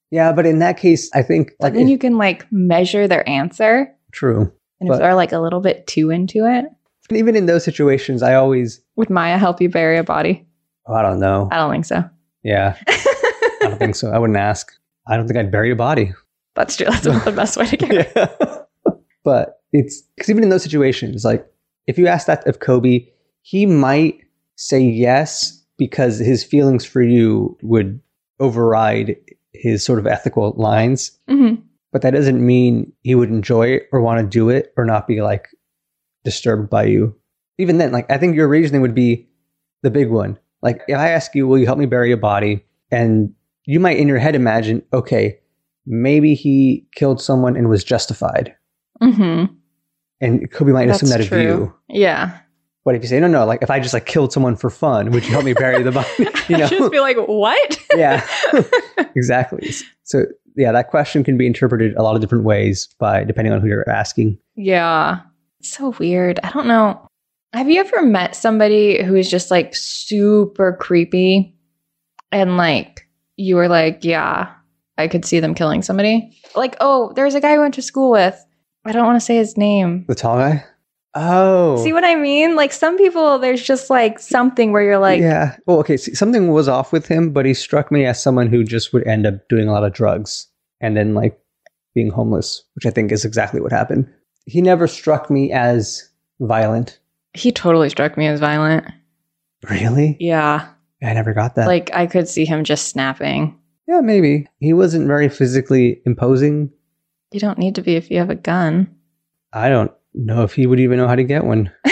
[0.09, 3.07] Yeah, but in that case, I think But like then if- you can like measure
[3.07, 3.91] their answer.
[4.11, 4.51] true.
[4.85, 6.65] And But- if they're like a little bit too into it,
[7.09, 10.45] But even in those situations, I always, would Maya help you bury a body?
[10.87, 11.49] oh, I don't know.
[11.51, 12.03] I don't think so.
[12.43, 14.11] Yeah, I don't think so.
[14.11, 14.71] I wouldn't ask.
[15.07, 16.13] I don't think I'd bury a body.
[16.55, 16.85] That's true.
[16.87, 18.61] That's the best way to get Yeah.
[19.23, 21.45] but it's because even in those situations, like
[21.87, 23.05] if you ask that of Kobe,
[23.41, 24.19] he might
[24.55, 27.99] say yes because his feelings for you would
[28.39, 29.15] override
[29.53, 31.11] his sort of ethical lines.
[31.29, 31.61] Mhm.
[31.95, 35.07] But that doesn't mean he would enjoy it or want to do it or not
[35.07, 35.47] be like
[36.25, 37.15] disturbed by you.
[37.57, 39.29] Even then, like I think your reasoning would be
[39.81, 40.37] the big one.
[40.61, 42.65] Like if I ask you, will you help me bury a body?
[42.91, 45.39] And you might in your head imagine, okay,
[45.85, 48.53] maybe he killed someone and was justified.
[49.01, 49.53] Mm-hmm.
[50.19, 51.73] And Kobe might assume that That's of you.
[51.87, 52.37] Yeah.
[52.83, 55.11] But if you say, no, no, like if I just like killed someone for fun,
[55.11, 56.09] would you help me bury the body?
[56.49, 56.67] You know?
[56.67, 57.79] Just be like, what?
[57.95, 58.27] yeah,
[59.15, 59.71] exactly.
[60.03, 63.61] So yeah, that question can be interpreted a lot of different ways by depending on
[63.61, 64.37] who you're asking.
[64.55, 65.21] Yeah.
[65.59, 66.39] It's so weird.
[66.43, 67.07] I don't know.
[67.53, 71.55] Have you ever met somebody who is just like super creepy
[72.31, 74.51] and like you were like, yeah,
[74.97, 76.37] I could see them killing somebody?
[76.55, 78.43] Like, oh, there's a guy I went to school with.
[78.85, 80.05] I don't want to say his name.
[80.07, 80.63] The tall guy.
[81.17, 82.55] Oh, See what I mean?
[82.55, 85.55] Like some people, there's just like something where you're like, yeah.
[85.65, 85.95] Well, okay.
[85.95, 89.07] See, something was off with him, but he struck me as someone who just would
[89.07, 90.47] end up doing a lot of drugs
[90.81, 91.39] and then like
[91.93, 94.11] being homeless, which I think is exactly what happened.
[94.45, 96.09] He never struck me as
[96.41, 96.99] violent.
[97.33, 98.85] he totally struck me as violent.
[99.69, 100.17] Really?
[100.19, 100.67] Yeah.
[101.01, 101.67] I never got that.
[101.67, 103.57] Like I could see him just snapping.
[103.87, 106.71] yeah, maybe he wasn't very physically imposing.
[107.31, 108.93] You don't need to be if you have a gun.
[109.53, 111.71] I don't know if he would even know how to get one.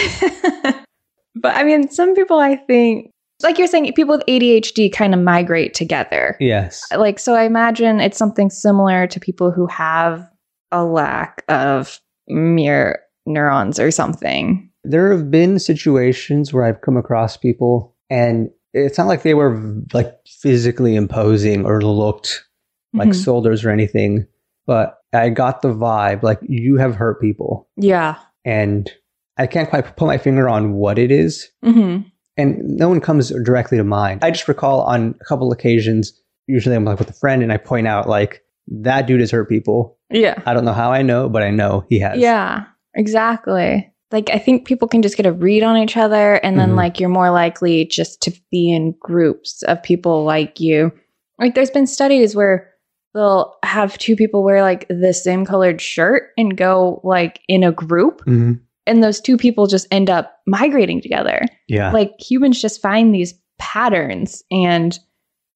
[1.36, 5.20] but I mean, some people I think, like you're saying, people with ADHD kind of
[5.22, 6.38] migrate together.
[6.40, 6.84] Yes.
[6.96, 10.28] Like, so I imagine it's something similar to people who have
[10.72, 14.70] a lack of mirror neurons or something.
[14.84, 19.62] There have been situations where I've come across people and it's not like they were
[19.94, 22.44] like physically imposing or looked
[22.94, 23.16] like Mhm.
[23.16, 24.26] soldiers or anything,
[24.66, 28.18] but I got the vibe like you have hurt people yeah.
[28.46, 28.92] and
[29.38, 31.50] I can't quite put my finger on what it is.
[31.64, 32.00] hmm
[32.38, 34.24] And no one comes directly to mind.
[34.24, 36.14] I just recall on a couple occasions,
[36.48, 39.50] usually I'm like with a friend and I point out like that dude has hurt
[39.50, 39.98] people.
[40.10, 40.42] Yeah.
[40.46, 42.20] I don't know how I know, but I know he has.
[42.20, 43.90] Yeah, exactly.
[44.12, 46.78] Like I think people can just get a read on each other and then Mhm.
[46.78, 50.92] like you're more likely just to be in groups of people like you.
[51.40, 52.70] Like there's been studies where
[53.14, 57.72] they'll have two people wear like the same colored shirt and go like in a
[57.72, 58.60] group Mhm.
[58.88, 61.42] and those two people just end up migrating together.
[61.68, 61.92] Yeah.
[61.92, 64.98] Like humans just find these patterns and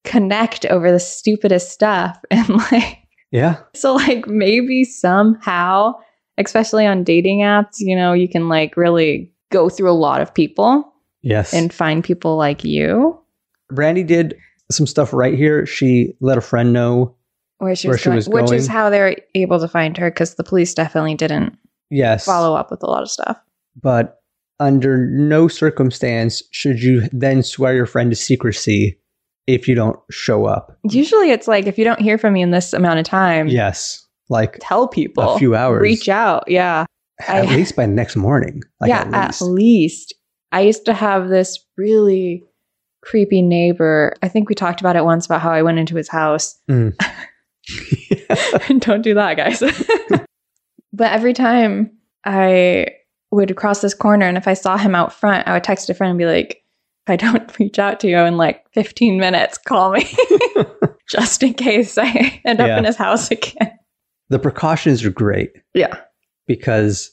[0.03, 2.99] connect over the stupidest stuff and like
[3.31, 3.57] yeah.
[3.73, 5.93] so like maybe somehow,
[6.37, 10.33] especially on dating apps, you know, you can like really go through a lot of
[10.33, 10.93] people
[11.23, 11.53] Yes.
[11.53, 13.19] and find people like you.
[13.69, 14.37] Brandy did
[14.71, 15.65] some stuff right here.
[15.65, 17.15] She let a friend know.
[17.59, 20.11] Where she Where was, she going, was which is how they're able to find her
[20.11, 21.57] because the police definitely didn't
[21.89, 22.25] Yes.
[22.25, 23.37] follow up with a lot of stuff.
[23.81, 24.19] But
[24.59, 28.99] under no circumstance should you then swear your friend to secrecy
[29.47, 30.77] if you don't show up.
[30.89, 34.03] Usually it's like if you don't hear from me in this amount of time, Yes.
[34.29, 35.23] Like tell people.
[35.35, 35.81] a few hours.
[35.81, 36.43] Reach out.
[36.47, 36.85] Yeah.
[37.27, 38.61] at I- least by next morning.
[38.81, 39.41] Like yeah, at least.
[39.41, 40.13] least.
[40.51, 42.43] I used to have this really
[43.03, 44.13] creepy neighbor.
[44.21, 46.59] I think we talked about it once about how I went into his house.
[46.69, 46.93] Mm.
[48.79, 49.59] Don't do that, guys.
[50.93, 51.91] but every time
[52.25, 52.87] I
[53.31, 55.93] would cross this corner and if I saw him out front, I would text a
[55.93, 56.63] friend and be like,
[57.05, 60.05] if I don't reach out to you in like 15 minutes, call me
[61.09, 63.71] just in case I end up in his house again.
[64.29, 65.97] the precautions are great Yeah.
[66.47, 67.11] because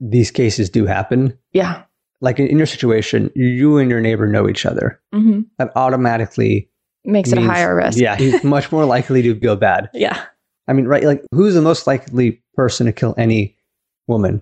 [0.00, 1.36] these cases do happen.
[1.52, 1.82] Yeah.
[2.20, 5.00] Like in, in your situation, you and your neighbor know each other.
[5.12, 6.70] hmm That automatically
[7.04, 7.98] Makes it a higher risk.
[7.98, 9.90] Yeah, he's much more likely to go bad.
[9.94, 10.24] Yeah.
[10.66, 11.04] I mean, right?
[11.04, 13.54] Like, who's the most likely person to kill any
[14.06, 14.40] woman?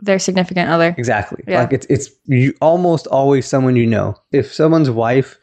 [0.00, 0.94] Their significant other.
[0.96, 1.42] Exactly.
[1.48, 1.62] Yeah.
[1.62, 4.14] Like it's it's you, almost always someone you know.
[4.30, 5.36] If someone's wife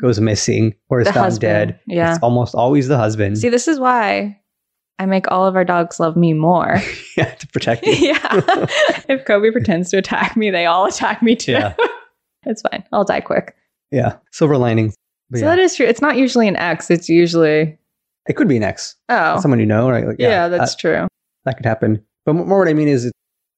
[0.00, 2.14] goes missing or is The found husband, dead, yeah.
[2.14, 3.36] it's almost always the husband.
[3.36, 4.40] See, this is why
[4.98, 6.80] I make all of our dogs love me more.
[7.18, 7.92] yeah, to protect you.
[8.14, 8.66] yeah.
[9.08, 11.52] if Kobe pretends to attack me, they all attack me too.
[11.52, 11.74] Yeah.
[12.46, 12.84] it's fine.
[12.92, 13.54] I'll die quick.
[13.90, 14.16] Yeah.
[14.32, 14.94] Silver linings.
[15.30, 15.56] But so yeah.
[15.56, 15.86] that is true.
[15.86, 16.90] It's not usually an ex.
[16.90, 17.78] It's usually
[18.28, 18.94] it could be an ex.
[19.08, 20.06] oh Someone you know, right?
[20.06, 21.08] Like, yeah, that's that, true.
[21.44, 22.02] that could happen.
[22.26, 23.12] But more what I mean is it-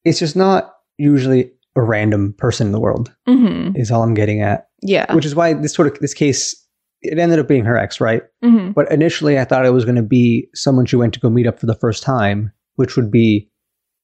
[0.05, 4.41] it's just not usually a random person in the world, hmm is all I'm getting
[4.43, 4.68] at.
[4.83, 5.12] Yeah.
[5.14, 6.57] Which is why this sort of this case
[7.03, 8.23] it ended up being her ex, right?
[8.43, 11.31] hmm But initially, I thought it was going to be someone she went to go
[11.31, 13.51] meet up for the first time, which would be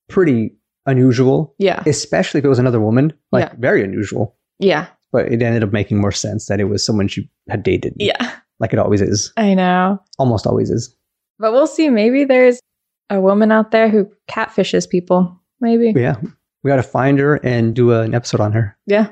[0.08, 0.52] pretty
[0.86, 1.82] unusual, Yeah.
[1.86, 3.12] especially if it was another woman.
[3.32, 3.54] Like, Yeah.
[3.58, 4.36] very unusual.
[4.60, 4.86] Yeah.
[5.16, 7.94] But it ended up making more sense that it was someone she had dated.
[7.98, 8.32] Yeah.
[8.60, 9.32] Like it always is.
[9.38, 9.98] I know.
[10.18, 10.94] Almost always is.
[11.38, 11.88] But we'll see.
[11.88, 12.60] Maybe there's
[13.08, 15.40] a woman out there who catfishes people.
[15.58, 15.94] Maybe.
[15.96, 16.16] Yeah.
[16.62, 18.76] We got to find her and do an episode on her.
[18.86, 19.08] Yeah.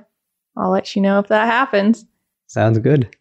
[0.58, 2.04] I'll let you know if that happens.
[2.48, 3.16] Sounds good.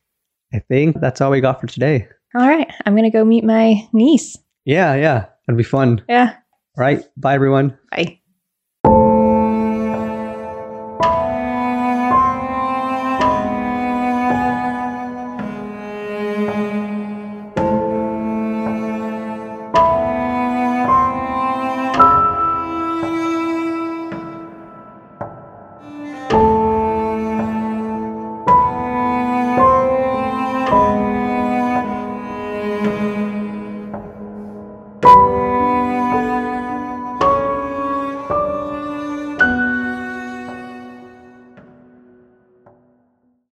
[0.53, 2.09] I think that's all we got for today.
[2.35, 2.69] All right.
[2.85, 4.37] I'm going to go meet my niece.
[4.65, 5.27] Yeah, yeah.
[5.47, 6.03] It'll be fun.
[6.09, 6.33] Yeah.
[6.77, 7.01] All right.
[7.15, 7.77] Bye, everyone.
[7.91, 8.19] Bye.